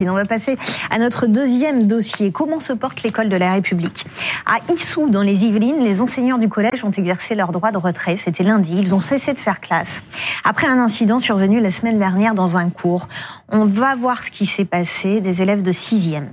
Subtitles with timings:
[0.00, 0.56] On va passer
[0.90, 2.30] à notre deuxième dossier.
[2.30, 4.06] Comment se porte l'école de la République?
[4.46, 8.14] À Issou, dans les Yvelines, les enseignants du collège ont exercé leur droit de retrait.
[8.14, 8.76] C'était lundi.
[8.78, 10.04] Ils ont cessé de faire classe.
[10.44, 13.08] Après un incident survenu la semaine dernière dans un cours,
[13.48, 15.20] on va voir ce qui s'est passé.
[15.20, 16.32] Des élèves de sixième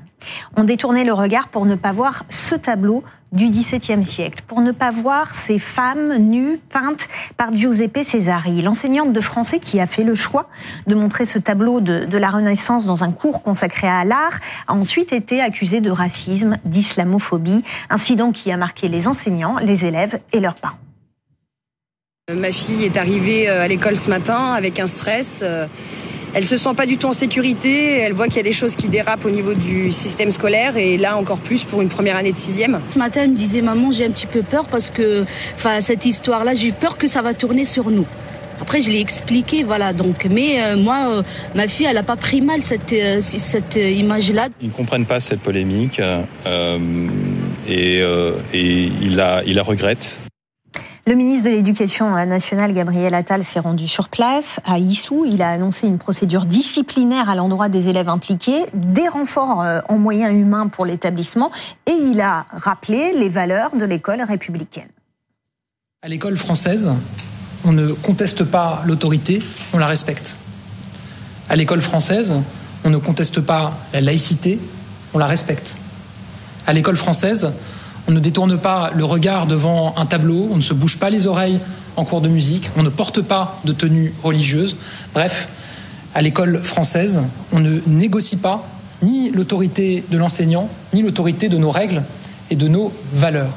[0.56, 4.72] ont détourné le regard pour ne pas voir ce tableau du XVIIe siècle, pour ne
[4.72, 10.04] pas voir ces femmes nues peintes par Giuseppe Cesari, l'enseignante de français qui a fait
[10.04, 10.48] le choix
[10.88, 14.74] de montrer ce tableau de, de la Renaissance dans un cours consacré à l'art, a
[14.74, 20.40] ensuite été accusée de racisme, d'islamophobie, incident qui a marqué les enseignants, les élèves et
[20.40, 20.78] leurs parents.
[22.34, 25.44] Ma fille est arrivée euh, à l'école ce matin avec un stress.
[26.36, 28.00] Euh, elle se sent pas du tout en sécurité.
[28.00, 30.98] Elle voit qu'il y a des choses qui dérapent au niveau du système scolaire et
[30.98, 32.80] là encore plus pour une première année de sixième.
[32.92, 35.26] Ce matin, elle me disait maman, j'ai un petit peu peur parce que,
[35.56, 38.06] enfin, cette histoire-là, j'ai peur que ça va tourner sur nous.
[38.62, 39.92] Après, je l'ai expliqué, voilà.
[39.92, 41.24] Donc, mais euh, moi, euh,
[41.56, 44.48] ma fille, elle a pas pris mal cette euh, cette image-là.
[44.62, 46.02] Ils ne comprennent pas cette polémique
[47.68, 48.00] et,
[48.54, 50.22] et il la il la regrette.
[51.08, 55.24] Le ministre de l'Éducation nationale, Gabriel Attal, s'est rendu sur place à Issou.
[55.24, 60.34] Il a annoncé une procédure disciplinaire à l'endroit des élèves impliqués, des renforts en moyens
[60.34, 61.52] humains pour l'établissement
[61.86, 64.90] et il a rappelé les valeurs de l'école républicaine.
[66.02, 66.92] À l'école française,
[67.66, 70.38] on ne conteste pas l'autorité, on la respecte.
[71.50, 72.34] À l'école française,
[72.84, 74.58] on ne conteste pas la laïcité,
[75.14, 75.78] on la respecte.
[76.66, 77.52] À l'école française,
[78.08, 81.28] on ne détourne pas le regard devant un tableau, on ne se bouge pas les
[81.28, 81.60] oreilles
[81.96, 84.78] en cours de musique, on ne porte pas de tenue religieuse.
[85.14, 85.48] Bref,
[86.14, 88.68] à l'école française, on ne négocie pas
[89.02, 92.04] ni l'autorité de l'enseignant, ni l'autorité de nos règles
[92.50, 93.52] et de nos valeurs.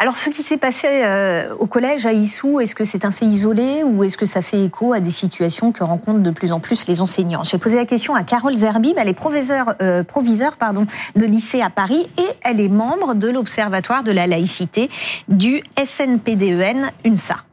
[0.00, 3.24] Alors, ce qui s'est passé euh, au collège à Issou, est-ce que c'est un fait
[3.24, 6.60] isolé ou est-ce que ça fait écho à des situations que rencontrent de plus en
[6.60, 7.42] plus les enseignants?
[7.42, 11.70] J'ai posé la question à Carole Zerbib, elle est euh, proviseur pardon, de lycée à
[11.70, 14.88] Paris et elle est membre de l'Observatoire de la laïcité
[15.26, 17.47] du SNPDEN UNSA.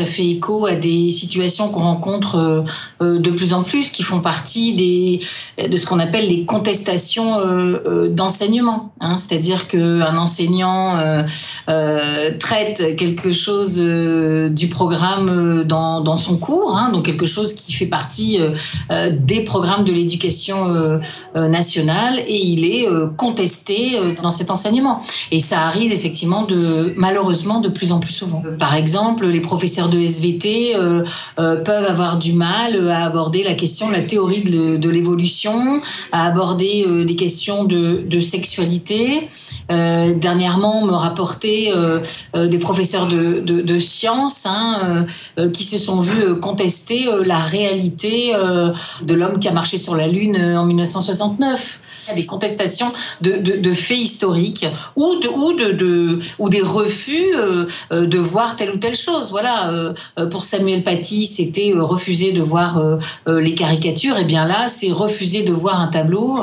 [0.00, 2.62] Ça fait écho à des situations qu'on rencontre euh,
[3.02, 5.20] euh, de plus en plus, qui font partie des,
[5.68, 8.94] de ce qu'on appelle les contestations euh, d'enseignement.
[9.02, 9.18] Hein.
[9.18, 10.98] C'est-à-dire qu'un enseignant
[12.38, 18.38] traite quelque chose du programme dans, son cours, hein, donc quelque chose qui fait partie
[19.10, 21.00] des programmes de l'éducation
[21.34, 24.98] nationale, et il est contesté dans cet enseignement.
[25.30, 26.46] Et ça arrive effectivement
[26.96, 28.42] malheureusement de plus en plus souvent.
[28.58, 31.04] Par exemple, les professeurs de SVT euh,
[31.38, 35.80] euh, peuvent avoir du mal à aborder la question de la théorie de, l'évolution,
[36.12, 39.28] à aborder euh, des questions de, sexualité.
[39.68, 41.72] dernièrement, on me rapportait
[42.34, 45.06] des professeurs de, sciences hein,
[45.52, 48.32] qui se sont vus contester la réalité
[49.02, 51.80] de l'homme qui a marché sur la Lune en 1969.
[52.02, 57.32] Il y a des contestations de, faits historiques ou, ou, de, ou des refus
[57.90, 59.30] de voir telle ou telle chose.
[59.30, 59.79] Voilà, euh,
[60.30, 62.98] pour Samuel Paty, c'était euh, refuser de voir euh,
[63.40, 64.18] les caricatures.
[64.18, 66.40] Et bien là, c'est refuser de voir un tableau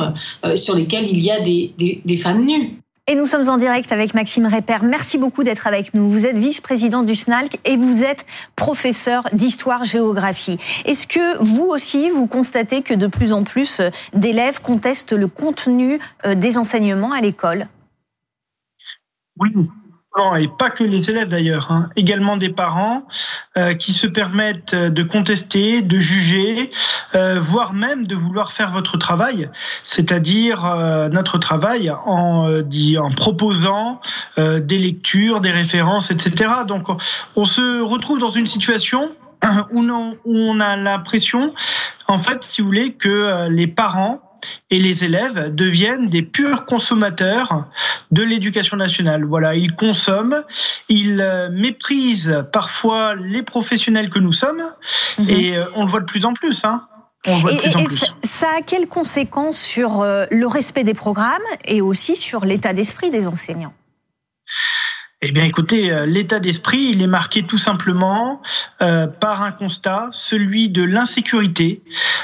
[0.55, 2.79] sur lequel il y a des, des, femmes nues.
[3.07, 4.83] Et nous sommes en direct avec Maxime Répère.
[4.83, 6.09] Merci beaucoup d'être avec nous.
[6.09, 8.25] Vous êtes vice-président du SNALC et vous êtes
[8.55, 10.57] professeur d'histoire-géographie.
[10.85, 13.81] Est-ce que vous aussi, vous constatez que de plus en plus
[14.13, 17.67] d'élèves contestent le contenu des enseignements à l'école?
[19.39, 19.49] Oui,
[20.39, 21.89] et pas que les élèves d'ailleurs, hein.
[21.95, 23.03] également des parents
[23.57, 26.72] euh, qui se permettent de contester, de juger,
[27.16, 29.50] euh, voire même de vouloir faire votre travail,
[29.83, 34.01] c'est-à-dire euh, notre travail en, en proposant
[34.38, 36.51] des lectures, des références, etc.
[36.67, 36.88] Donc
[37.35, 39.11] on se retrouve dans une situation
[39.72, 39.81] où
[40.25, 41.53] on a l'impression,
[42.07, 44.26] en fait, si vous voulez, que les parents
[44.69, 47.66] et les élèves deviennent des purs consommateurs
[48.11, 49.23] de l'éducation nationale.
[49.23, 50.44] Voilà, ils consomment,
[50.89, 54.63] ils euh, méprisent parfois les professionnels que nous sommes,
[55.19, 55.29] mhm.
[55.29, 56.63] et euh, on le voit de plus en plus.
[56.66, 56.85] Hein.
[57.25, 57.85] et,
[58.23, 63.09] ça a quelles conséquences sur euh, le respect des programmes et aussi sur l'état d'esprit
[63.09, 63.73] des enseignants?
[65.22, 68.40] Eh bien, écoutez, l'état d'esprit, il est marqué tout simplement
[68.78, 71.81] par un constat, celui de l'insécurité,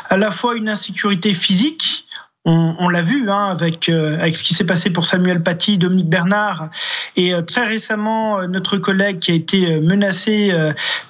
[0.10, 2.03] à la fois une insécurité physique,
[2.46, 6.10] on, l'a vu hein, avec, euh, avec ce qui s'est passé pour Samuel Paty, Dominique
[6.10, 6.70] Bernard,
[7.16, 10.52] et euh, très récemment euh, notre collègue qui a été menacé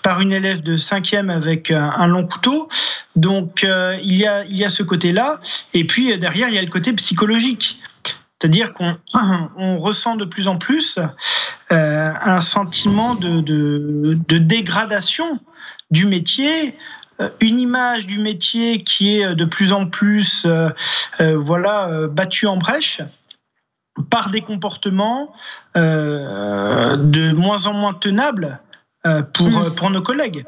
[0.01, 2.69] par une élève de cinquième avec un, long couteau.
[3.15, 5.39] Donc il y a il y a ce côté-là,
[5.73, 7.79] et puis derrière il y a le côté psychologique.
[8.39, 8.97] C'est-à-dire qu'on
[9.57, 10.99] on ressent de plus en plus
[11.69, 15.39] un sentiment de, de dégradation
[15.89, 16.75] du métier,
[17.39, 20.47] une image du métier qui est de plus en plus
[21.19, 23.01] voilà battue en brèche
[24.09, 25.33] par des comportements
[25.75, 28.59] de moins en moins tenables
[29.33, 29.75] pour, mmh.
[29.75, 30.45] pour nos collègues.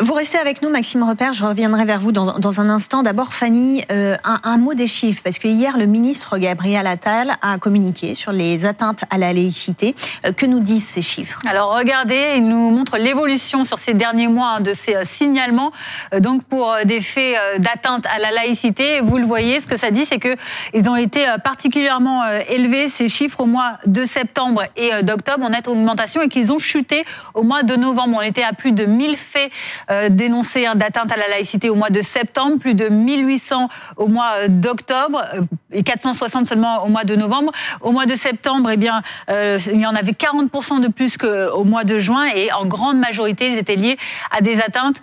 [0.00, 1.32] Vous restez avec nous, Maxime Repère.
[1.32, 3.02] Je reviendrai vers vous dans, un instant.
[3.02, 7.36] D'abord, Fanny, euh, un, un, mot des chiffres, parce que hier, le ministre Gabriel Attal
[7.42, 9.94] a communiqué sur les atteintes à la laïcité.
[10.24, 11.40] Euh, que nous disent ces chiffres?
[11.48, 15.72] Alors, regardez, il nous montre l'évolution sur ces derniers mois hein, de ces euh, signalements.
[16.18, 20.06] donc, pour des faits d'atteinte à la laïcité, vous le voyez, ce que ça dit,
[20.06, 20.36] c'est que
[20.74, 25.68] ils ont été particulièrement élevés ces chiffres au mois de septembre et d'octobre en nette
[25.68, 27.04] augmentation, et qu'ils ont chuté
[27.34, 28.16] au mois de novembre.
[28.18, 29.50] On était à plus de 1000 faits
[29.90, 34.06] euh, dénoncé hein, d'atteinte à la laïcité au mois de septembre, plus de 1800 au
[34.06, 35.40] mois euh, d'octobre euh,
[35.72, 37.52] et 460 seulement au mois de novembre.
[37.80, 41.84] Au mois de septembre, eh bien, il y en avait 40% de plus qu'au mois
[41.84, 43.98] de juin et en grande majorité, ils étaient liés
[44.30, 45.00] à des atteintes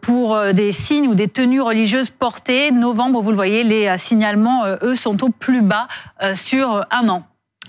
[0.00, 2.70] pour des signes ou des tenues religieuses portées.
[2.70, 5.88] Novembre, vous le voyez, les signalements, eux, sont au plus bas
[6.36, 7.24] sur un an.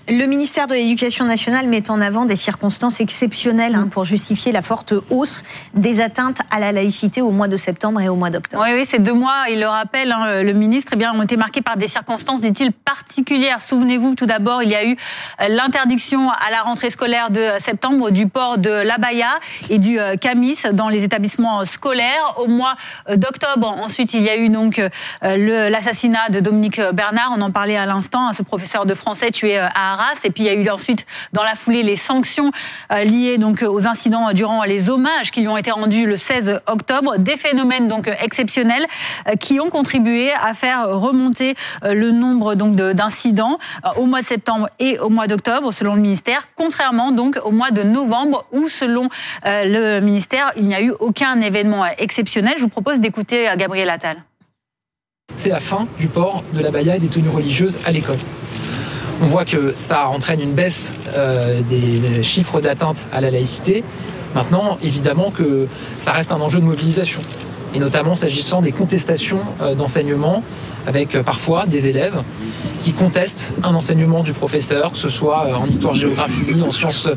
[0.08, 4.62] Le ministère de l'Éducation nationale met en avant des circonstances exceptionnelles hein, pour justifier la
[4.62, 5.42] forte hausse
[5.74, 8.62] des atteintes à la laïcité au mois de septembre et au mois d'octobre.
[8.64, 11.36] Oui, oui, ces deux mois, il le rappelle, hein, le ministre, eh bien, ont été
[11.36, 13.60] marqués par des circonstances, dit-il, particulières.
[13.60, 14.96] Souvenez-vous, tout d'abord, il y a eu
[15.40, 19.30] euh, l'interdiction à la rentrée scolaire de septembre du port de l'abaya
[19.70, 22.34] et du euh, camis dans les établissements scolaires.
[22.36, 22.76] Au mois
[23.08, 24.80] euh, d'octobre, ensuite, il y a eu donc
[25.22, 27.32] l'assassinat de Dominique Bernard.
[27.36, 30.46] On en parlait à l'instant, hein, ce professeur de français tué à et puis il
[30.46, 32.50] y a eu ensuite, dans la foulée, les sanctions
[32.92, 36.60] euh, liées donc aux incidents durant les hommages qui lui ont été rendus le 16
[36.66, 37.18] octobre.
[37.18, 38.86] Des phénomènes donc exceptionnels
[39.28, 41.54] euh, qui ont contribué à faire remonter
[41.84, 43.58] euh, le nombre donc d'incidents
[43.96, 47.70] au mois de septembre et au mois d'octobre, selon le ministère, contrairement donc au mois
[47.70, 49.08] de novembre où, selon
[49.44, 52.54] le ministère, il n'y a eu aucun événement exceptionnel.
[52.56, 54.22] Je vous propose d'écouter Gabriel Attal.
[55.36, 58.18] C'est la fin du port de la baya et des tenues religieuses à l'école
[59.22, 63.84] on voit que ça entraîne une baisse euh, des, chiffres d'atteinte à la laïcité.
[64.34, 65.66] Maintenant, évidemment que
[65.98, 67.22] ça reste un enjeu de mobilisation
[67.74, 70.42] et notamment s'agissant des contestations euh, d'enseignement,
[70.86, 72.22] avec euh, parfois des élèves
[72.80, 77.08] qui contestent un enseignement du professeur, que ce soit en histoire-géographie, en sciences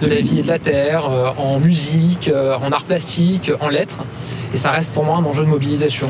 [0.00, 1.04] de la vie et de la terre,
[1.36, 4.02] en musique, en art plastique, en lettres.
[4.54, 6.08] Et ça reste pour moi un enjeu de mobilisation.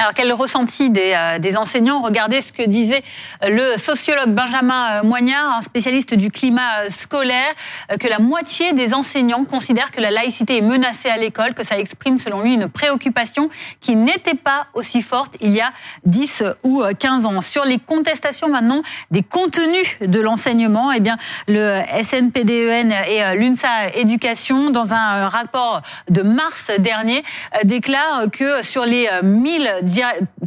[0.00, 3.02] Alors quel ressenti des, euh, des, enseignants Regardez ce que disait
[3.46, 7.52] le sociologue Benjamin euh, Moignard, un spécialiste du climat euh, scolaire,
[7.98, 11.78] que la moitié des enseignants considèrent que la laïcité est menacée à l'école, que ça
[11.78, 13.50] exprime selon lui une préoccupation
[13.82, 15.70] qui n'était pas aussi forte il y a
[16.06, 17.42] 10 ou 15 ans.
[17.42, 23.90] Sur les contestations maintenant des contenus de l'enseignement, eh bien le SNPDEN e et l'UNSA
[23.96, 27.22] Éducation, dans un rapport de mars dernier,
[27.64, 29.89] déclarent que sur les 1000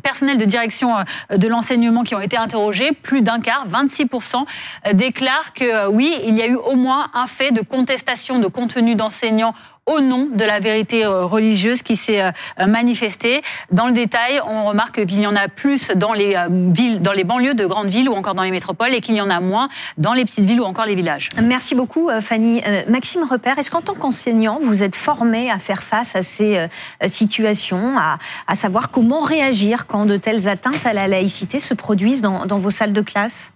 [0.04, 4.46] personnels de direction euh, de l'enseignement qui ont été interrogés, plus d'un quart, 26%,
[4.88, 8.40] euh, déclarent que euh, oui, il y a eu au moins un fait de contestation
[8.40, 9.54] de contenu d'enseignants
[9.86, 12.24] au nom de la vérité religieuse qui s'est
[12.66, 13.42] manifestée.
[13.72, 17.24] Dans le détail, on remarque qu'il y en a plus dans les villes, dans les
[17.24, 19.70] banlieues de grandes villes ou encore dans les métropoles et qu'il y en a moins
[19.98, 21.30] dans les petites villes ou encore les villages.
[21.42, 22.62] Merci beaucoup Fanny.
[22.88, 26.68] Maxime Repère, est-ce qu'en tant qu'enseignant, vous êtes formé à faire face à ces
[27.08, 32.22] situations, à, à, savoir comment réagir quand de telles atteintes à la laïcité se produisent
[32.22, 33.54] dans, dans vos salles de classe?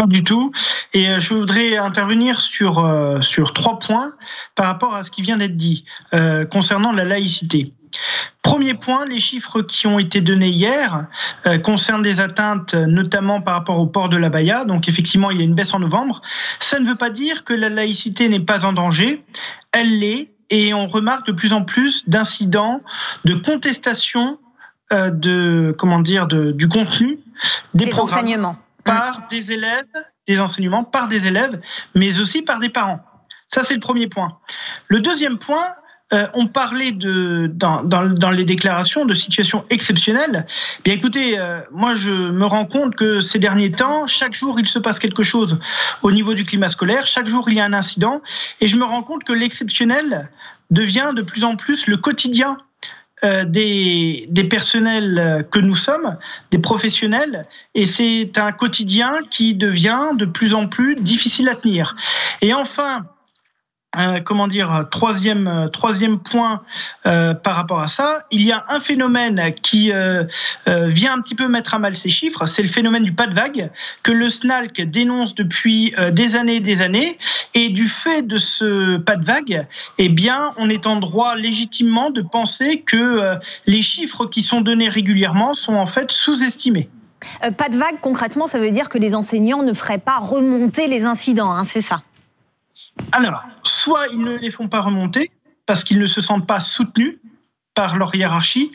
[0.00, 0.50] Pas du tout.
[0.94, 4.14] Et euh, je voudrais intervenir sur, euh, sur trois points
[4.54, 7.74] par rapport à ce qui vient d'être dit euh, concernant la laïcité.
[8.42, 11.06] Premier point, les chiffres qui ont été donnés hier
[11.64, 14.64] concernent des atteintes notamment par rapport au port de la Baïa.
[14.64, 16.22] Donc effectivement, il y a une baisse en novembre.
[16.60, 19.24] Ça ne veut pas dire que la laïcité n'est pas en danger.
[19.72, 20.30] Elle l'est.
[20.50, 22.80] Et on remarque de plus en plus d'incidents,
[23.24, 24.38] de contestations
[24.92, 27.18] de comment dire de, du contenu
[27.74, 28.56] des, des enseignements
[28.90, 29.86] par des élèves,
[30.26, 31.60] des enseignements par des élèves,
[31.94, 33.00] mais aussi par des parents.
[33.48, 34.38] Ça, c'est le premier point.
[34.88, 35.66] Le deuxième point,
[36.12, 40.44] euh, on parlait de dans, dans, les déclarations de situations exceptionnelles.
[40.84, 44.66] Bien écoutez, euh, moi je me rends compte que ces derniers temps, chaque jour il
[44.66, 45.60] se passe quelque chose
[46.02, 48.22] au niveau du climat scolaire, chaque jour il y a un incident,
[48.60, 50.28] et je me rends compte que l'exceptionnel
[50.72, 52.58] devient de plus en plus le quotidien
[53.24, 56.16] euh, des, des personnels que nous sommes,
[56.50, 61.96] des professionnels, et c'est un quotidien qui devient de plus en plus difficile à tenir.
[62.42, 63.06] Et enfin,
[63.98, 66.62] euh, comment dire, troisième, euh, troisième point
[67.06, 69.90] euh, par rapport à ça, il y a un phénomène qui
[70.66, 73.34] vient un petit peu mettre à mal ces chiffres, c'est le phénomène du pas de
[73.34, 73.70] vague
[74.04, 77.18] que le SNALC dénonce depuis des années et des années.
[77.54, 79.66] Et du fait de ce pas de vague,
[79.98, 84.88] eh bien, on est en droit légitimement de penser que les chiffres qui sont donnés
[84.88, 86.88] régulièrement sont en fait sous-estimés.
[87.56, 91.04] pas de vague, concrètement, ça veut dire que les enseignants ne feraient pas remonter les
[91.04, 92.02] incidents, hein, c'est ça?
[93.12, 95.30] Alors, soit ils ne les font pas remonter
[95.66, 97.18] parce qu'ils ne se sentent pas soutenus
[97.74, 98.72] par leur hiérarchie,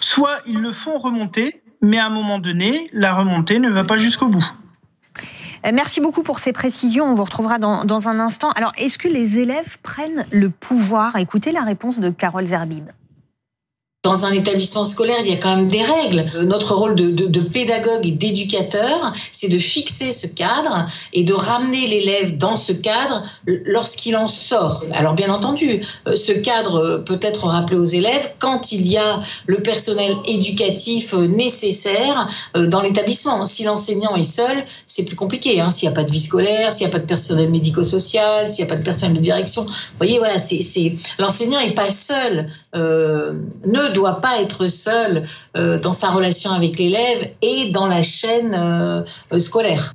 [0.00, 3.96] soit ils le font remonter, mais à un moment donné, la remontée ne va pas
[3.96, 4.44] jusqu'au bout.
[5.66, 7.04] Euh, merci beaucoup pour ces précisions.
[7.04, 8.50] On vous retrouvera dans, un instant.
[8.52, 11.16] Alors, est-ce que les élèves prennent le pouvoir?
[11.16, 12.90] Écoutez la réponse de Carole Zerbib
[14.06, 16.26] dans un établissement scolaire, il y a quand même des règles.
[16.44, 22.36] Notre rôle de, pédagogue et d'éducateur, c'est de fixer ce cadre et de ramener l'élève
[22.36, 24.84] dans ce cadre lorsqu'il en sort.
[24.92, 29.20] Alors bien entendu, euh, ce cadre peut être rappelé aux élèves quand il y a
[29.46, 33.44] le personnel éducatif euh, nécessaire euh, dans l'établissement.
[33.44, 35.60] Si l'enseignant est seul, c'est plus compliqué.
[35.60, 35.70] Hein.
[35.70, 38.64] S'il n'y a pas de vie scolaire, s'il n'y a pas de personnel médico-social, s'il
[38.64, 42.48] n'y a pas de personnel de direction, vous voyez, voilà, c'est l'enseignant n'est pas seul.
[42.76, 43.32] Euh,
[43.96, 45.24] doit pas être seul
[45.56, 49.02] euh, dans sa relation avec l'élève et dans la chaîne euh,
[49.38, 49.92] scolaire.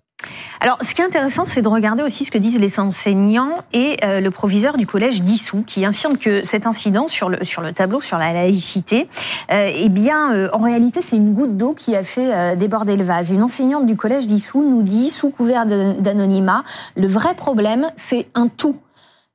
[0.60, 3.98] Alors, ce qui est intéressant, c'est de regarder aussi ce que disent les enseignants et
[4.04, 7.74] euh, le proviseur du collège d'Issou, qui affirme que cet incident sur le, sur le
[7.74, 9.08] tableau, sur la laïcité,
[9.50, 13.32] eh bien, en réalité, c'est une goutte d'eau qui a fait déborder le vase.
[13.32, 16.64] Une enseignante du collège d'Issou nous dit, sous couvert d'anonymat,
[16.96, 18.78] le vrai problème, c'est un tout.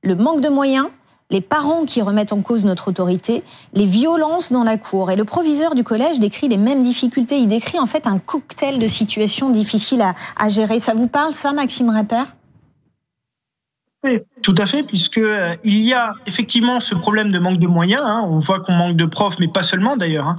[0.04, 0.86] Le manque de moyens,
[1.30, 3.42] les parents qui remettent en cause notre autorité,
[3.74, 5.10] les violences dans la cour.
[5.10, 7.38] Et le proviseur du collège décrit les mêmes difficultés.
[7.38, 10.04] Il décrit en fait un cocktail de situations difficiles
[10.36, 10.78] à, gérer.
[10.78, 11.90] Ça vous parle, ça, Maxime
[14.04, 17.66] oui, tout à fait, puisque euh, il y a effectivement ce problème de manque de
[17.66, 18.02] moyens.
[18.04, 18.24] Hein.
[18.28, 20.28] On voit qu'on manque de profs, mais pas seulement d'ailleurs.
[20.28, 20.36] Hein.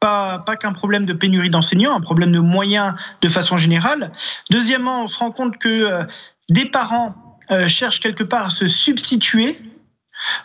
[0.00, 4.12] Pas, qu'un problème de pénurie d'enseignants, un problème de moyens de façon générale.
[4.50, 6.04] Deuxièmement, on se rend compte que euh,
[6.50, 7.14] des parents
[7.50, 9.56] euh, cherchent quelque part à se substituer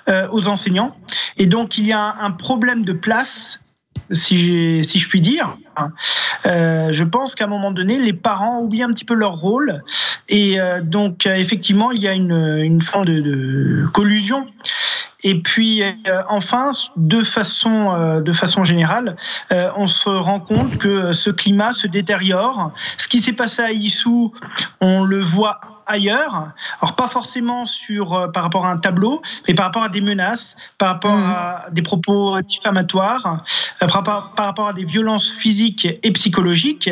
[0.08, 0.96] aux enseignants.
[1.38, 3.60] Et donc, il y a un problème de place
[4.12, 5.58] si, si je puis dire.
[6.46, 9.84] Euh, je pense qu'à un moment donné, les parents oublient un petit peu leur rôle.
[10.30, 14.48] Et euh, donc, effectivement, il y a une, une forme de, de collusion.
[15.26, 15.82] Et puis,
[16.28, 19.16] enfin, de façon, de façon générale,
[19.78, 22.74] on se rend compte que ce climat se détériore.
[22.98, 24.34] Ce qui s'est passé à Issou,
[24.82, 26.52] on le voit ailleurs.
[26.82, 30.02] Alors pas forcément sur euh, par rapport à un tableau, mais par rapport à des
[30.02, 31.34] menaces, par rapport mmh.
[31.36, 33.44] à des propos diffamatoires,
[33.82, 36.90] euh, par, rapport, à des violences physiques et psychologiques.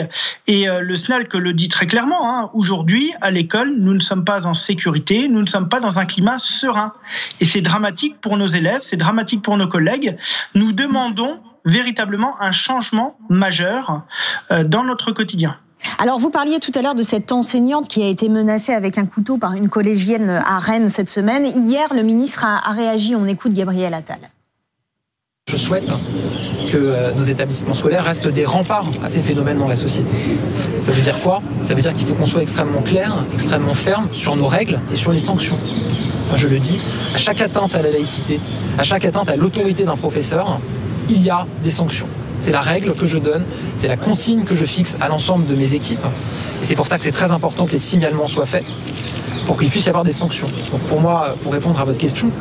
[0.47, 2.29] Et euh, le SNALC le dit très clairement.
[2.29, 5.99] Hein, Aujourd'hui, à l'école, nous ne sommes pas en sécurité, nous ne sommes pas dans
[5.99, 6.93] un climat serein.
[7.39, 10.17] Et c'est dramatique pour nos élèves, c'est dramatique pour nos collègues.
[10.55, 14.01] Nous demandons véritablement un changement majeur
[14.49, 15.57] dans notre quotidien.
[15.97, 19.05] Alors, vous parliez tout à l'heure de cette enseignante qui a été menacée avec un
[19.05, 21.45] couteau par une collégienne à Rennes cette semaine.
[21.45, 23.15] Hier, le ministre a, réagi.
[23.15, 24.19] On écoute Gabriel Attal.
[25.49, 25.89] Je souhaite
[26.71, 30.15] que euh, nos établissements scolaires restent des remparts à ces phénomènes dans la société.
[30.81, 31.41] Ça veut dire quoi?
[31.61, 34.95] Ça veut dire qu'il faut qu'on soit extrêmement clair, extrêmement ferme sur nos règles et
[34.95, 35.57] sur les sanctions.
[36.29, 36.79] Moi, je le dis,
[37.13, 38.39] à chaque atteinte à la laïcité,
[38.77, 40.59] à chaque atteinte à l'autorité d'un professeur,
[41.09, 42.07] il y a des sanctions.
[42.41, 43.45] C'est la règle que je donne,
[43.77, 46.03] c'est la consigne que je fixe à l'ensemble de mes équipes.
[46.61, 48.65] Et c'est pour ça que c'est très important que les signalements soient faits
[49.45, 50.49] pour qu'il puisse y avoir des sanctions.
[50.87, 52.31] Pour moi, pour répondre à votre question,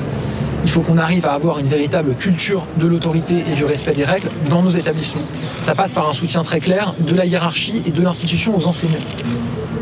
[0.64, 4.04] il faut qu'on arrive à avoir une véritable culture de l'autorité et du respect des
[4.04, 5.23] règles dans nos établissements.
[5.61, 8.99] Ça passe par un soutien très clair de la hiérarchie et de l'institution aux enseignants.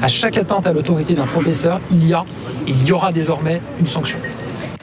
[0.02, 2.24] À chaque atteinte à l'autorité d'un professeur, il y a
[2.66, 4.18] et il y aura désormais une sanction.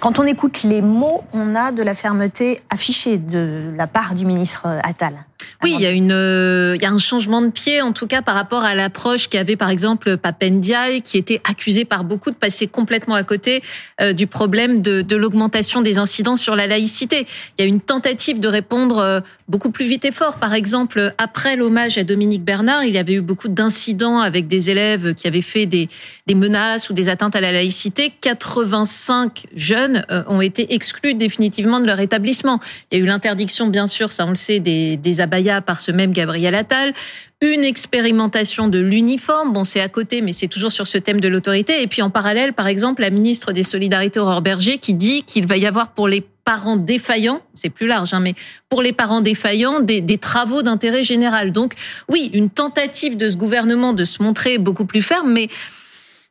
[0.05, 4.24] Quand on écoute les mots, on a de la fermeté affichée de la part du
[4.24, 5.15] ministre Attal.
[5.63, 8.07] Oui, il y a une, euh, il y a un changement de pied en tout
[8.07, 12.35] cas par rapport à l'approche qu'avait par exemple Papendiaï, qui était accusé par beaucoup de
[12.35, 13.61] passer complètement à côté
[14.01, 17.25] euh, du problème de, de l'augmentation des incidents sur la laïcité.
[17.57, 20.37] Il y a une tentative de répondre euh, beaucoup plus vite et fort.
[20.37, 24.69] Par exemple, après l'hommage à Dominique Bernard, il y avait eu beaucoup d'incidents avec des
[24.69, 25.87] élèves qui avaient fait des,
[26.27, 28.11] des menaces ou des atteintes à la laïcité.
[28.21, 32.59] 85 jeunes ont été exclus définitivement de leur établissement.
[32.91, 35.82] Il y a eu l'interdiction, bien sûr, ça on le sait, des, des abayas par
[35.82, 36.94] ce même Gabriel Attal,
[37.42, 41.27] une expérimentation de l'uniforme, bon c'est à côté mais c'est toujours sur ce thème de
[41.27, 45.24] l'autorité, et puis en parallèle par exemple la ministre des Solidarités Aurore Berger qui dit
[45.24, 48.36] qu'il va y avoir pour les parents défaillants, c'est plus large, hein, mais
[48.70, 51.51] pour les parents défaillants, des travaux d'intérêt général.
[51.51, 51.74] Donc
[52.08, 55.50] oui, une tentative de ce gouvernement de se montrer beaucoup plus ferme, mais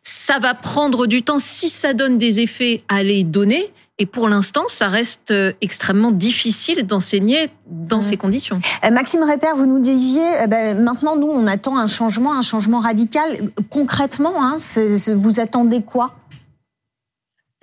[0.02, 3.70] ça va prendre du temps si ça donne des effets à les donner.
[3.98, 8.60] Et pour l'instant, ça reste euh, extrêmement difficile d'enseigner dans ces conditions.
[8.82, 12.42] Euh, Maxime Répère, vous nous disiez, euh, ben, maintenant, nous, on attend un changement, un
[12.42, 13.30] changement radical.
[13.70, 14.56] Concrètement, hein,
[15.14, 16.10] vous attendez quoi?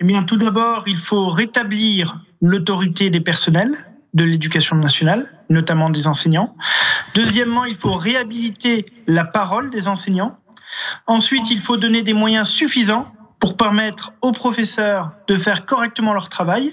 [0.00, 3.74] Eh bien, tout d'abord, il faut rétablir l'autorité des personnels
[4.14, 6.56] de l'éducation nationale, notamment des enseignants.
[7.14, 10.38] Deuxièmement, il faut réhabiliter la parole des enseignants.
[11.06, 13.06] Ensuite, il faut donner des moyens suffisants
[13.42, 16.72] pour permettre aux professeurs de faire correctement leur travail.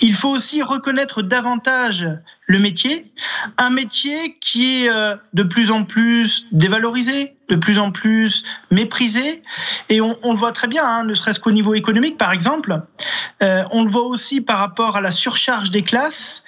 [0.00, 2.04] Il faut aussi reconnaître davantage
[2.46, 3.12] le métier,
[3.58, 9.44] un métier qui est euh, de plus en plus dévalorisé, de plus en plus méprisé,
[9.88, 12.82] et on, le voit très bien, hein, ne serait-ce qu'au niveau économique par exemple,
[13.44, 16.42] euh, on le voit aussi par rapport à la surcharge des classes.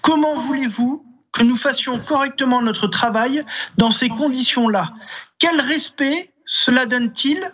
[0.00, 3.44] Comment voulez-vous que nous fassions correctement notre travail
[3.76, 4.94] dans ces conditions-là?
[5.38, 7.52] Quel respect cela donne-t-il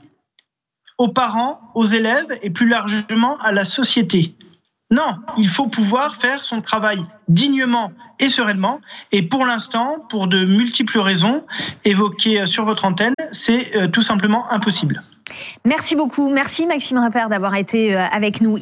[0.99, 4.35] aux parents, aux élèves et plus largement à la société.
[4.91, 8.81] Non, il faut pouvoir faire son travail dignement et sereinement.
[9.13, 11.45] Et pour l'instant, pour de multiples raisons
[11.85, 15.03] évoquées sur votre antenne, c'est euh, tout simplement impossible.
[15.67, 16.31] Merci beaucoup.
[16.31, 18.57] Merci Maxime Repère d'avoir été euh, avec nous.